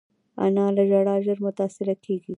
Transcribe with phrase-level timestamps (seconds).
[0.43, 2.29] انا له ژړا ژر متاثره کېږي